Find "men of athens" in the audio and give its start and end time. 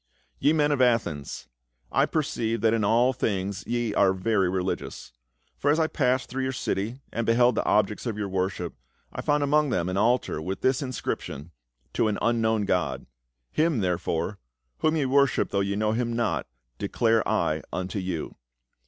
0.51-1.47